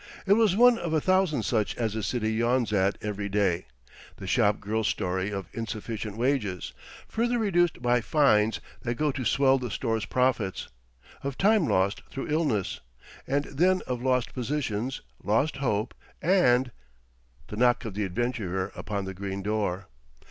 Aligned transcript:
It 0.25 0.33
was 0.33 0.55
one 0.55 0.79
of 0.79 0.93
a 0.93 0.99
thousand 0.99 1.43
such 1.43 1.75
as 1.75 1.93
the 1.93 2.01
city 2.01 2.33
yawns 2.33 2.73
at 2.73 2.97
every 3.03 3.29
day—the 3.29 4.25
shop 4.25 4.59
girl's 4.59 4.87
story 4.87 5.29
of 5.29 5.47
insufficient 5.53 6.17
wages, 6.17 6.73
further 7.07 7.37
reduced 7.37 7.83
by 7.83 8.01
"fines" 8.01 8.59
that 8.81 8.95
go 8.95 9.11
to 9.11 9.23
swell 9.23 9.59
the 9.59 9.69
store's 9.69 10.05
profits; 10.05 10.69
of 11.23 11.37
time 11.37 11.67
lost 11.67 12.01
through 12.09 12.29
illness; 12.29 12.79
and 13.27 13.43
then 13.45 13.83
of 13.85 14.01
lost 14.01 14.33
positions, 14.33 15.01
lost 15.21 15.57
hope, 15.57 15.93
and—the 16.19 17.55
knock 17.55 17.85
of 17.85 17.93
the 17.93 18.03
adventurer 18.03 18.71
upon 18.73 19.05
the 19.05 19.13
green 19.13 19.43
door. 19.43 19.85